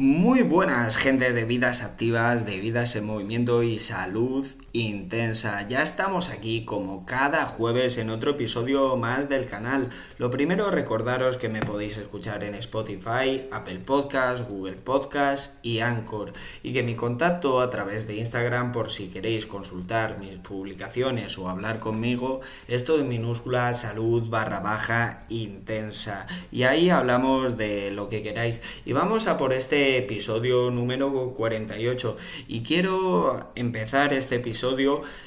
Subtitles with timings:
[0.00, 5.66] Muy buenas, gente de vidas activas, de vidas en movimiento y salud intensa.
[5.66, 9.88] Ya estamos aquí como cada jueves en otro episodio más del canal.
[10.18, 16.32] Lo primero recordaros que me podéis escuchar en Spotify, Apple Podcast, Google Podcast y Anchor
[16.62, 21.48] y que mi contacto a través de Instagram por si queréis consultar mis publicaciones o
[21.48, 28.08] hablar conmigo es todo en minúscula salud barra baja intensa y ahí hablamos de lo
[28.08, 32.16] que queráis y vamos a por este episodio número 48
[32.48, 34.57] y quiero empezar este episodio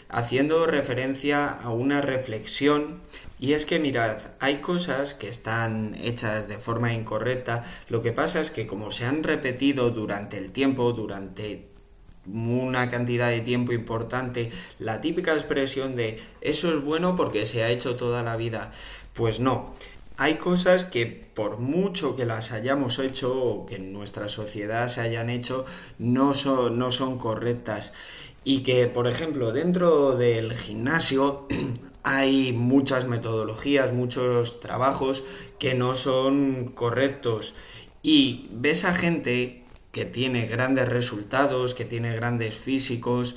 [0.09, 3.01] haciendo referencia a una reflexión
[3.39, 8.39] y es que mirad, hay cosas que están hechas de forma incorrecta, lo que pasa
[8.39, 11.71] es que como se han repetido durante el tiempo, durante
[12.27, 17.69] una cantidad de tiempo importante, la típica expresión de eso es bueno porque se ha
[17.69, 18.71] hecho toda la vida,
[19.13, 19.73] pues no.
[20.17, 25.01] Hay cosas que por mucho que las hayamos hecho o que en nuestra sociedad se
[25.01, 25.65] hayan hecho,
[25.97, 27.91] no son, no son correctas
[28.43, 31.47] y que, por ejemplo, dentro del gimnasio
[32.03, 35.23] hay muchas metodologías, muchos trabajos
[35.59, 37.53] que no son correctos
[38.01, 43.35] y ves a gente que tiene grandes resultados, que tiene grandes físicos,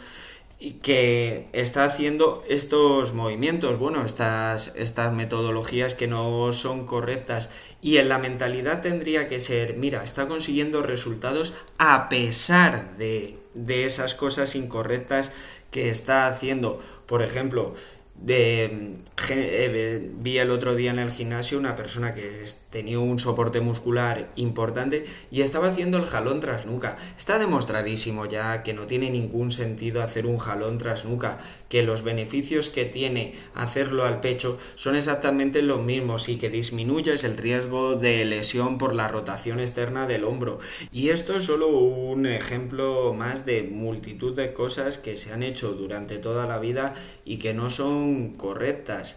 [0.64, 7.50] y que está haciendo estos movimientos, bueno, estas, estas metodologías que no son correctas.
[7.82, 13.86] Y en la mentalidad tendría que ser, mira, está consiguiendo resultados a pesar de de
[13.86, 15.32] esas cosas incorrectas
[15.70, 16.80] que está haciendo.
[17.06, 17.74] Por ejemplo,
[18.14, 22.42] de, eh, vi el otro día en el gimnasio una persona que
[22.74, 26.96] tenía un soporte muscular importante y estaba haciendo el jalón tras nuca.
[27.16, 31.38] Está demostradísimo ya que no tiene ningún sentido hacer un jalón tras nuca,
[31.68, 37.22] que los beneficios que tiene hacerlo al pecho son exactamente los mismos y que disminuyes
[37.22, 40.58] el riesgo de lesión por la rotación externa del hombro.
[40.90, 45.74] Y esto es solo un ejemplo más de multitud de cosas que se han hecho
[45.74, 46.94] durante toda la vida
[47.24, 49.16] y que no son correctas.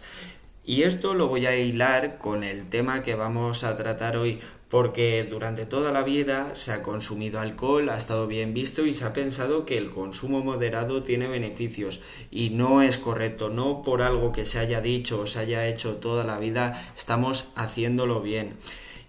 [0.68, 5.24] Y esto lo voy a hilar con el tema que vamos a tratar hoy, porque
[5.24, 9.14] durante toda la vida se ha consumido alcohol, ha estado bien visto y se ha
[9.14, 14.44] pensado que el consumo moderado tiene beneficios y no es correcto, no por algo que
[14.44, 18.58] se haya dicho o se haya hecho toda la vida estamos haciéndolo bien.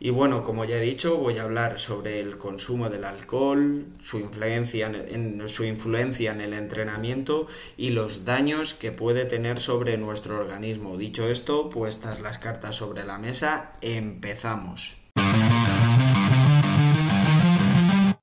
[0.01, 4.17] Y bueno, como ya he dicho, voy a hablar sobre el consumo del alcohol, su
[4.17, 10.39] influencia en, su influencia en el entrenamiento y los daños que puede tener sobre nuestro
[10.39, 10.95] organismo.
[10.95, 14.95] Dicho esto, puestas las cartas sobre la mesa, empezamos.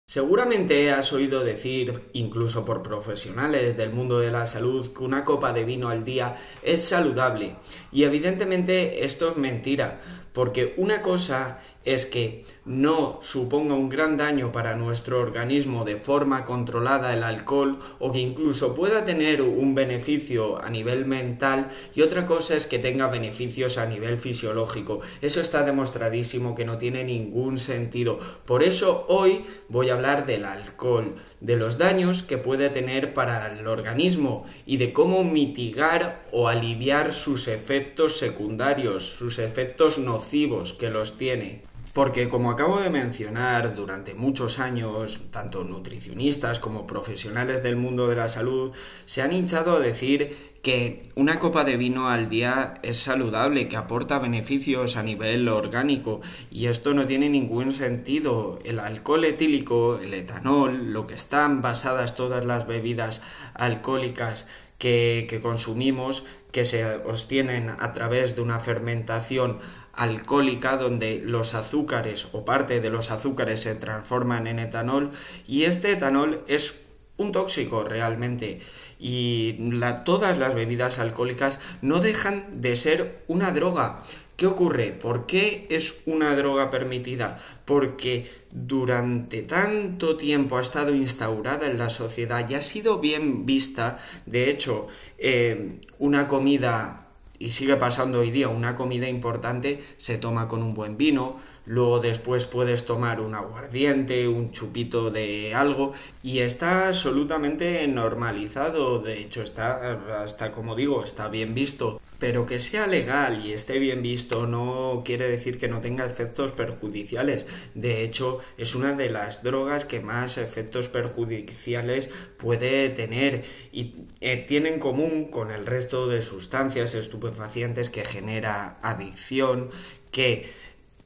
[0.09, 5.53] Seguramente has oído decir, incluso por profesionales del mundo de la salud, que una copa
[5.53, 7.57] de vino al día es saludable.
[7.93, 10.01] Y evidentemente esto es mentira,
[10.37, 16.45] porque una cosa es que no suponga un gran daño para nuestro organismo de forma
[16.45, 22.27] controlada el alcohol o que incluso pueda tener un beneficio a nivel mental y otra
[22.27, 25.01] cosa es que tenga beneficios a nivel fisiológico.
[25.23, 28.19] Eso está demostradísimo que no tiene ningún sentido.
[28.45, 33.47] Por eso hoy voy a hablar del alcohol, de los daños que puede tener para
[33.57, 40.91] el organismo y de cómo mitigar o aliviar sus efectos secundarios, sus efectos nocivos que
[40.91, 41.76] los tiene.
[41.97, 48.17] Porque como acabo de mencionar, durante muchos años, tanto nutricionistas como profesionales del mundo de
[48.17, 48.75] la salud
[49.07, 53.79] se han hinchado a decir que una copa de vino al día es saludable, que
[53.79, 56.21] aporta beneficios a nivel orgánico
[56.51, 58.59] y esto no tiene ningún sentido.
[58.63, 63.23] El alcohol etílico, el etanol, lo que están basadas todas las bebidas
[63.55, 64.47] alcohólicas
[64.79, 69.59] que, consumimos, que se obtienen a través de una fermentación
[69.97, 75.11] alcohólica donde los azúcares o parte de los azúcares se transforman en etanol
[75.47, 76.75] y este etanol es
[77.17, 78.61] un tóxico realmente
[78.99, 79.57] y
[80.05, 84.03] todas las bebidas alcohólicas no dejan de ser una droga.
[84.37, 84.93] ¿Qué ocurre?
[84.93, 87.39] ¿Por qué es una droga permitida?
[87.65, 93.99] Porque durante tanto tiempo ha estado instaurada en la sociedad y ha sido bien vista.
[94.27, 97.06] De hecho, eh, una comida
[97.39, 101.37] y sigue pasando hoy día, una comida importante se toma con un buen vino,
[101.67, 105.93] luego después puedes tomar un aguardiente, un chupito de algo
[106.23, 112.01] y está absolutamente normalizado, de hecho está hasta como digo, está bien visto.
[112.19, 116.53] Pero que sea legal y esté bien visto no quiere decir que no tenga efectos
[116.53, 117.45] perjudiciales.
[117.75, 122.09] De hecho, es una de las drogas que más efectos perjudiciales
[122.39, 128.79] puede tener y eh, tiene en común con el resto de sustancias estupefacientes que genera
[128.81, 129.69] adicción,
[130.11, 130.49] que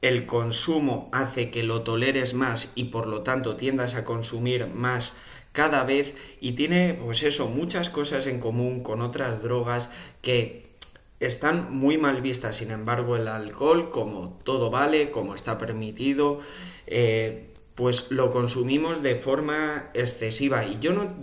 [0.01, 5.13] el consumo hace que lo toleres más y por lo tanto tiendas a consumir más
[5.51, 10.71] cada vez y tiene pues eso muchas cosas en común con otras drogas que
[11.19, 12.57] están muy mal vistas.
[12.57, 16.39] Sin embargo el alcohol como todo vale como está permitido
[16.87, 17.50] eh,
[17.81, 20.63] pues lo consumimos de forma excesiva.
[20.65, 21.15] Y yo no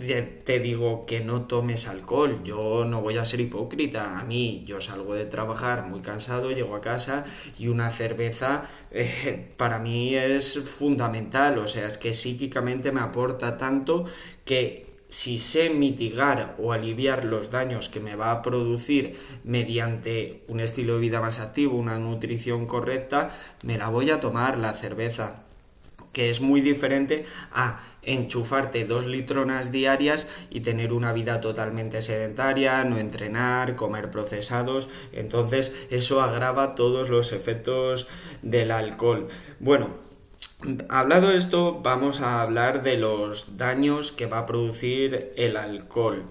[0.43, 4.19] te digo que no tomes alcohol, yo no voy a ser hipócrita.
[4.19, 7.23] A mí, yo salgo de trabajar muy cansado, llego a casa
[7.57, 11.59] y una cerveza eh, para mí es fundamental.
[11.59, 14.03] O sea, es que psíquicamente me aporta tanto
[14.43, 20.59] que si sé mitigar o aliviar los daños que me va a producir mediante un
[20.59, 23.29] estilo de vida más activo, una nutrición correcta,
[23.63, 25.45] me la voy a tomar la cerveza
[26.19, 27.23] que es muy diferente
[27.53, 34.89] a enchufarte dos litronas diarias y tener una vida totalmente sedentaria, no entrenar, comer procesados,
[35.13, 38.07] entonces eso agrava todos los efectos
[38.41, 39.29] del alcohol.
[39.61, 39.95] Bueno,
[40.89, 46.25] hablado esto, vamos a hablar de los daños que va a producir el alcohol.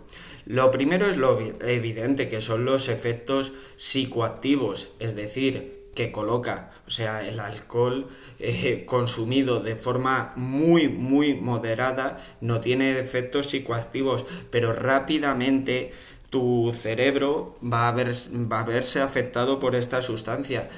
[0.44, 6.70] Lo primero es lo evidente, que son los efectos psicoactivos, es decir, que coloca.
[6.86, 8.06] O sea, el alcohol
[8.38, 15.90] eh, consumido de forma muy, muy moderada no tiene efectos psicoactivos, pero rápidamente
[16.30, 20.68] tu cerebro va a, va a verse afectado por esta sustancia.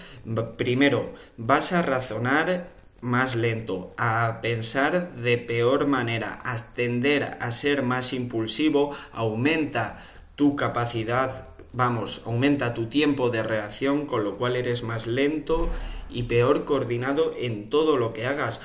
[0.57, 2.71] Primero, vas a razonar
[3.03, 9.99] más lento, a pensar de peor manera, a tender a ser más impulsivo, aumenta
[10.35, 15.69] tu capacidad vamos, aumenta tu tiempo de reacción, con lo cual eres más lento
[16.09, 18.61] y peor coordinado en todo lo que hagas.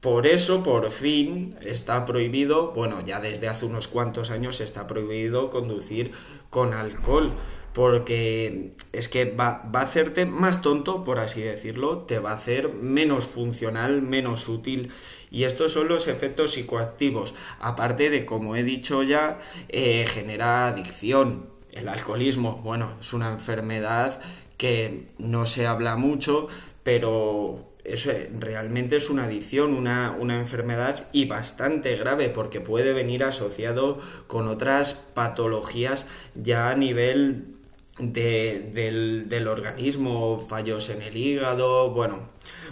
[0.00, 5.50] Por eso, por fin, está prohibido, bueno, ya desde hace unos cuantos años está prohibido
[5.50, 6.12] conducir
[6.50, 7.34] con alcohol,
[7.72, 12.72] porque es que va, a hacerte más tonto, por así decirlo, te va a hacer
[12.74, 14.92] menos funcional, menos útil.
[15.32, 21.47] Y estos son los efectos psicoactivos, aparte de, como he dicho ya, eh, genera adicción,
[21.72, 24.20] el alcoholismo, bueno, es una enfermedad
[24.56, 26.48] que no se habla mucho,
[26.82, 33.98] pero eso realmente es una adicción, una, enfermedad y bastante grave porque puede venir asociado
[34.26, 37.57] con otras patologías ya a nivel
[37.98, 42.28] del, del organismo, fallos en el hígado, bueno,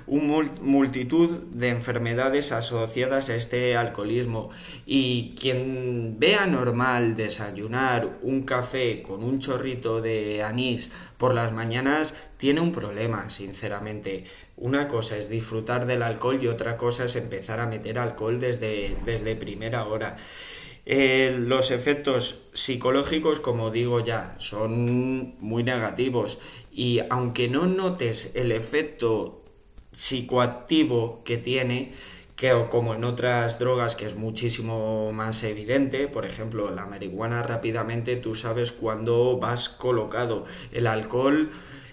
[0.06, 4.50] un multitud de enfermedades asociadas a este alcoholismo
[4.86, 12.14] y quien vea normal desayunar un café con un chorrito de anís por las mañanas
[12.36, 14.24] tiene un problema, sinceramente.
[14.56, 18.96] Una cosa es disfrutar del alcohol y otra cosa es empezar a meter alcohol desde,
[19.04, 20.16] desde primera hora.
[20.88, 26.38] Eh, los efectos psicológicos, como digo ya, son muy negativos
[26.72, 29.42] y aunque no notes el efecto
[29.90, 31.92] psicoactivo que tiene,
[32.36, 38.14] que como en otras drogas que es muchísimo más evidente, por ejemplo, la marihuana rápidamente
[38.14, 40.44] tú sabes cuando vas colocado.
[40.70, 41.50] El alcohol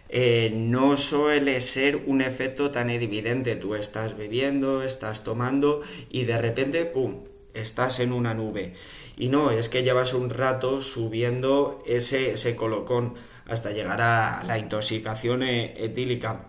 [0.09, 3.55] eh, no suele ser un efecto tan evidente.
[3.55, 8.73] Tú estás bebiendo, estás tomando y de repente, ¡pum!, estás en una nube.
[9.17, 13.15] Y no, es que llevas un rato subiendo ese, ese colocón
[13.47, 16.47] hasta llegar a la intoxicación eh, etílica.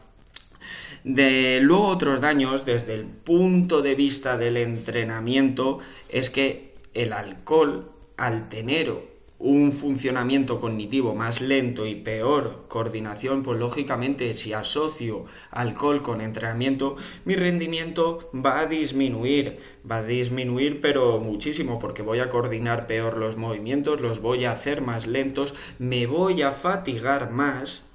[1.03, 7.91] De luego otros daños desde el punto de vista del entrenamiento es que el alcohol
[8.17, 16.03] al tener un funcionamiento cognitivo más lento y peor coordinación, pues lógicamente si asocio alcohol
[16.03, 19.59] con entrenamiento, mi rendimiento va a disminuir,
[19.91, 24.53] va a disminuir pero muchísimo porque voy a coordinar peor los movimientos, los voy a
[24.53, 27.87] hacer más lentos, me voy a fatigar más,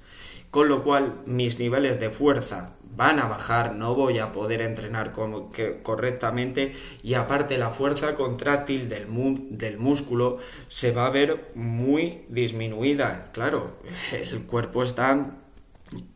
[0.50, 5.12] con lo cual mis niveles de fuerza van a bajar, no voy a poder entrenar
[5.12, 9.06] correctamente y aparte la fuerza contráctil del,
[9.50, 13.30] del músculo se va a ver muy disminuida.
[13.32, 13.78] Claro,
[14.12, 15.38] el cuerpo está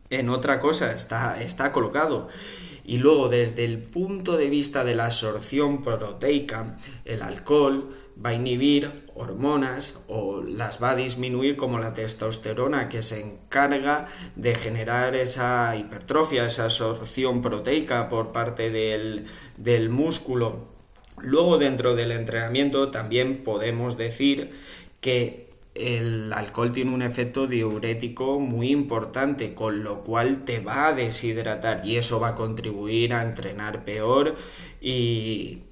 [0.09, 2.27] en otra cosa, está, está colocado.
[2.83, 8.33] Y luego desde el punto de vista de la absorción proteica, el alcohol, va a
[8.33, 15.15] inhibir hormonas o las va a disminuir como la testosterona que se encarga de generar
[15.15, 19.25] esa hipertrofia, esa absorción proteica por parte del,
[19.57, 20.67] del músculo.
[21.17, 24.51] Luego dentro del entrenamiento también podemos decir
[24.99, 30.93] que el alcohol tiene un efecto diurético muy importante, con lo cual te va a
[30.93, 34.35] deshidratar y eso va a contribuir a entrenar peor
[34.79, 35.63] y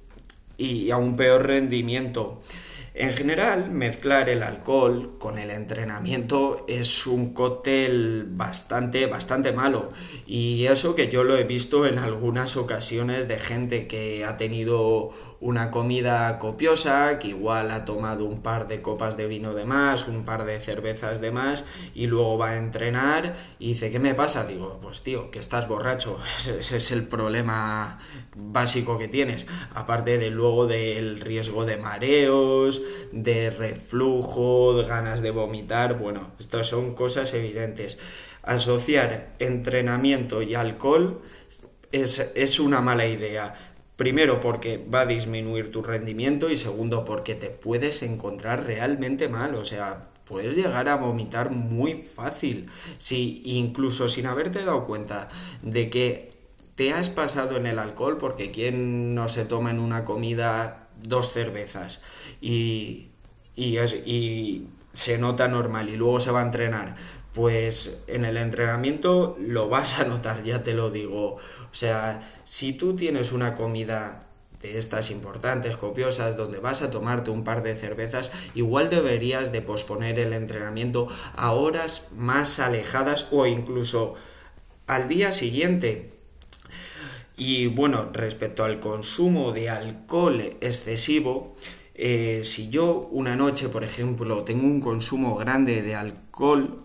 [0.56, 2.40] y a un peor rendimiento.
[2.96, 9.90] En general, mezclar el alcohol con el entrenamiento es un cóctel bastante, bastante malo.
[10.28, 15.10] Y eso que yo lo he visto en algunas ocasiones de gente que ha tenido
[15.44, 20.08] una comida copiosa, que igual ha tomado un par de copas de vino de más,
[20.08, 24.14] un par de cervezas de más, y luego va a entrenar y dice, ¿qué me
[24.14, 24.46] pasa?
[24.46, 26.18] Digo, pues tío, que estás borracho.
[26.58, 27.98] Ese es el problema
[28.34, 29.46] básico que tienes.
[29.74, 32.80] Aparte de luego del riesgo de mareos,
[33.12, 37.98] de reflujo, de ganas de vomitar, bueno, estas son cosas evidentes.
[38.42, 41.20] Asociar entrenamiento y alcohol
[41.92, 43.73] es, es una mala idea.
[43.96, 49.54] Primero porque va a disminuir tu rendimiento y segundo porque te puedes encontrar realmente mal,
[49.54, 55.28] o sea, puedes llegar a vomitar muy fácil, si incluso sin haberte dado cuenta
[55.62, 56.32] de que
[56.74, 61.32] te has pasado en el alcohol, porque quien no se toma en una comida dos
[61.32, 62.00] cervezas
[62.40, 63.10] y,
[63.54, 66.94] y, se nota normal y luego se va a entrenar,
[67.34, 71.34] pues en el entrenamiento lo vas a notar, ya te lo digo.
[71.34, 74.26] O sea, si tú tienes una comida
[74.62, 79.60] de estas importantes, copiosas, donde vas a tomarte un par de cervezas, igual deberías de
[79.60, 84.14] posponer el entrenamiento a horas más alejadas o incluso
[84.86, 86.12] al día siguiente.
[87.36, 91.56] Y bueno, respecto al consumo de alcohol excesivo,
[91.96, 96.83] eh, si yo una noche, por ejemplo, tengo un consumo grande de alcohol,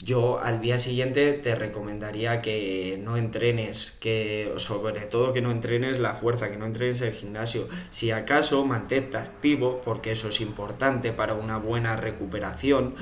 [0.00, 5.98] yo al día siguiente te recomendaría que no entrenes, que sobre todo que no entrenes
[5.98, 7.68] la fuerza, que no entrenes el gimnasio.
[7.90, 12.94] Si acaso mantente activo, porque eso es importante para una buena recuperación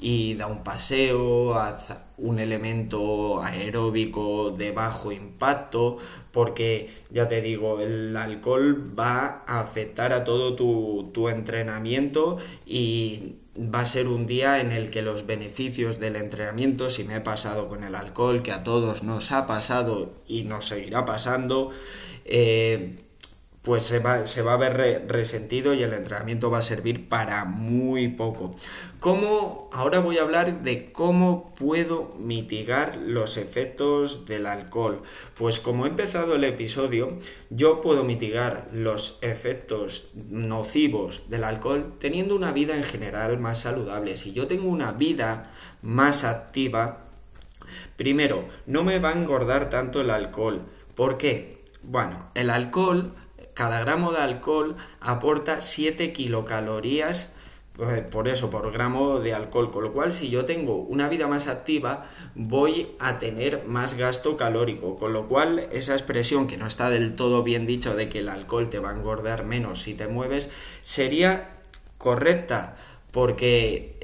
[0.00, 5.98] y da un paseo, haz un elemento aeróbico de bajo impacto,
[6.32, 13.36] porque ya te digo, el alcohol va a afectar a todo tu, tu entrenamiento y
[13.60, 17.20] va a ser un día en el que los beneficios del entrenamiento, si me he
[17.20, 21.70] pasado con el alcohol, que a todos nos ha pasado y nos seguirá pasando,
[22.24, 22.96] eh,
[23.62, 27.44] pues se va, se va a ver resentido y el entrenamiento va a servir para
[27.44, 28.54] muy poco.
[29.00, 29.68] ¿Cómo?
[29.72, 35.02] Ahora voy a hablar de cómo puedo mitigar los efectos del alcohol.
[35.36, 37.18] Pues como he empezado el episodio,
[37.50, 44.16] yo puedo mitigar los efectos nocivos del alcohol teniendo una vida en general más saludable.
[44.16, 45.50] Si yo tengo una vida
[45.82, 47.04] más activa,
[47.96, 50.62] primero, no me va a engordar tanto el alcohol.
[50.94, 51.60] ¿Por qué?
[51.82, 53.14] Bueno, el alcohol
[53.60, 57.28] cada gramo de alcohol aporta 7 kilocalorías
[57.74, 59.70] pues, por eso, por gramo de alcohol.
[59.70, 64.38] Con lo cual, si yo tengo una vida más activa, voy a tener más gasto
[64.38, 64.96] calórico.
[64.96, 68.30] Con lo cual, esa expresión que no está del todo bien dicho de que el
[68.30, 70.48] alcohol te va a engordar menos si te mueves,
[70.80, 71.58] sería
[71.98, 72.76] correcta.
[73.10, 73.98] Porque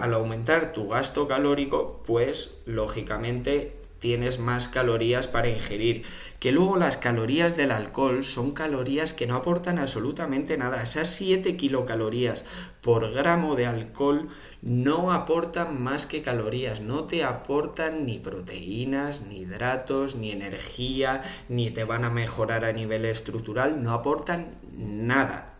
[0.00, 6.02] al aumentar tu gasto calórico, pues lógicamente tienes más calorías para ingerir.
[6.38, 10.82] Que luego las calorías del alcohol son calorías que no aportan absolutamente nada.
[10.82, 12.44] Esas 7 kilocalorías
[12.82, 14.28] por gramo de alcohol
[14.60, 21.70] no aportan más que calorías, no te aportan ni proteínas, ni hidratos, ni energía, ni
[21.70, 25.53] te van a mejorar a nivel estructural, no aportan nada.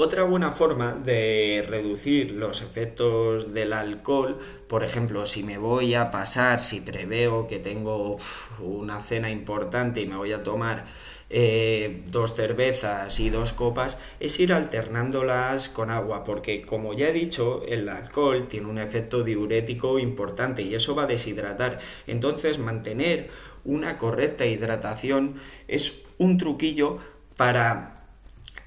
[0.00, 4.38] Otra buena forma de reducir los efectos del alcohol,
[4.68, 8.16] por ejemplo, si me voy a pasar, si preveo que tengo
[8.60, 10.84] una cena importante y me voy a tomar
[11.30, 17.12] eh, dos cervezas y dos copas, es ir alternándolas con agua, porque como ya he
[17.12, 21.80] dicho, el alcohol tiene un efecto diurético importante y eso va a deshidratar.
[22.06, 23.30] Entonces, mantener
[23.64, 25.34] una correcta hidratación
[25.66, 26.98] es un truquillo
[27.34, 28.04] para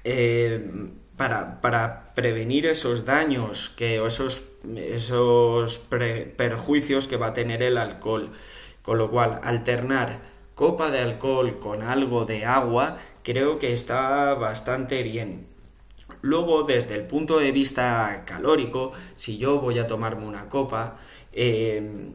[0.04, 0.92] eh,
[1.60, 4.42] para, prevenir esos daños que, o esos,
[4.76, 5.78] esos
[6.36, 8.30] perjuicios que va a tener el alcohol.
[8.82, 10.20] Con lo cual, alternar
[10.54, 15.46] copa de alcohol con algo de agua creo que está bastante bien.
[16.20, 20.96] Luego, desde el punto de vista calórico, si yo voy a tomarme una copa
[21.32, 22.14] em,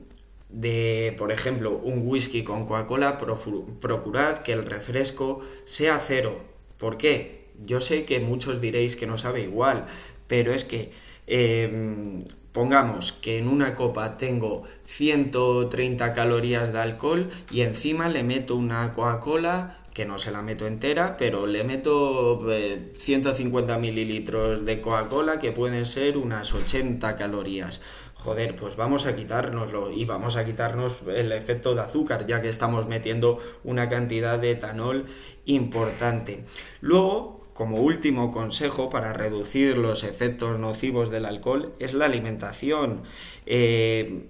[0.50, 6.40] de, por ejemplo, un whisky con Coca-Cola, procurad que el refresco sea cero.
[6.78, 7.37] ¿Por qué?
[7.66, 9.86] Yo sé que muchos diréis que no sabe igual,
[10.28, 10.92] pero es que
[11.28, 18.56] em, pongamos que en una copa tengo 130 calorías de alcohol y encima le meto
[18.56, 22.46] una Coca-Cola que no se la meto entera, pero le meto
[22.94, 27.82] 150 eh, mililitros de Coca-Cola que pueden ser unas 80 calorías.
[28.14, 32.50] Joder, pues vamos a quitárnoslo y vamos a quitarnos el efecto de azúcar, ya que
[32.50, 35.06] estamos metiendo una cantidad de etanol
[35.46, 36.44] importante.
[36.82, 43.02] Luego, como último consejo para reducir los efectos nocivos del alcohol es la alimentación.
[43.48, 44.28] Eh,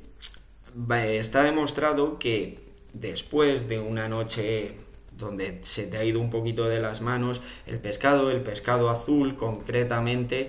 [1.10, 2.60] está demostrado que
[2.94, 4.76] después de una noche
[5.18, 9.36] donde se te ha ido un poquito de las manos, el pescado, el pescado azul
[9.36, 10.48] concretamente,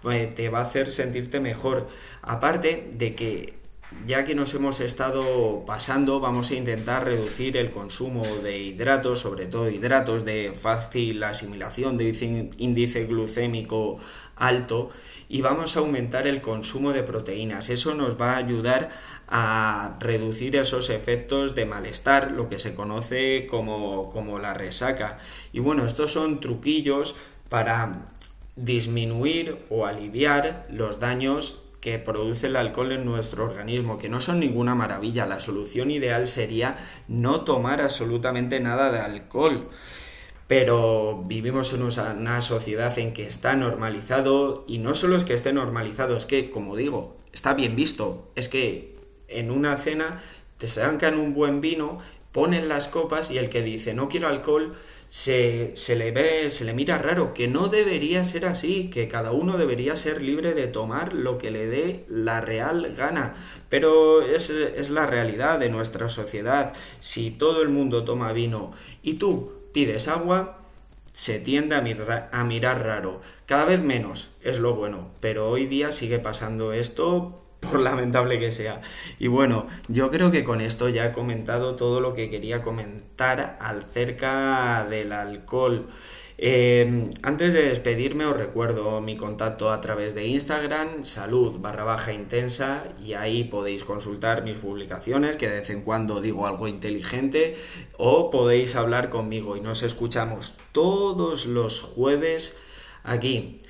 [0.00, 1.88] pues, te va a hacer sentirte mejor.
[2.22, 3.54] Aparte de que
[4.06, 9.46] ya que nos hemos estado pasando, vamos a intentar reducir el consumo de hidratos, sobre
[9.46, 13.98] todo hidratos de fácil asimilación, de índice glucémico
[14.36, 14.90] alto,
[15.28, 17.68] y vamos a aumentar el consumo de proteínas.
[17.68, 18.90] Eso nos va a ayudar
[19.28, 25.18] a reducir esos efectos de malestar, lo que se conoce como, como la resaca.
[25.52, 27.14] Y bueno, estos son truquillos
[27.48, 28.06] para
[28.56, 34.40] disminuir o aliviar los daños que produce el alcohol en nuestro organismo, que no son
[34.40, 35.26] ninguna maravilla.
[35.26, 36.76] La solución ideal sería
[37.08, 39.68] no tomar absolutamente nada de alcohol.
[40.46, 45.52] Pero vivimos en una sociedad en que está normalizado y no solo es que esté
[45.52, 48.30] normalizado, es que, como digo, está bien visto.
[48.34, 48.96] Es que
[49.28, 50.20] en una cena
[50.58, 51.98] te sacan un buen vino,
[52.32, 54.74] ponen las copas y el que dice no quiero alcohol
[55.10, 59.32] se, se, le ve, se le mira raro, que no debería ser así, que cada
[59.32, 63.34] uno debería ser libre de tomar lo que le dé la real gana.
[63.68, 66.74] Pero es, es la realidad de nuestra sociedad.
[67.00, 68.70] Si todo el mundo toma vino
[69.02, 70.60] y tú pides agua,
[71.12, 73.20] se tiende a a mirar raro.
[73.46, 78.52] Cada vez menos es lo bueno, pero hoy día sigue pasando esto por lamentable que
[78.52, 78.80] sea.
[79.18, 83.58] Y bueno, yo creo que con esto ya he comentado todo lo que quería comentar
[83.60, 85.86] acerca del alcohol.
[86.42, 92.14] Eh, antes de despedirme os recuerdo mi contacto a través de Instagram, salud barra baja
[92.14, 97.56] intensa, y ahí podéis consultar mis publicaciones, que de vez en cuando digo algo inteligente,
[97.98, 102.56] o podéis hablar conmigo y nos escuchamos todos los jueves
[103.04, 103.60] aquí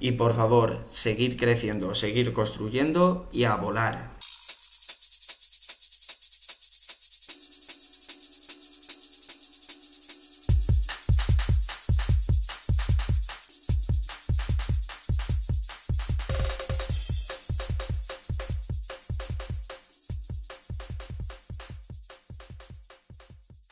[0.00, 4.13] y por favor, seguir creciendo, seguir construyendo y a volar.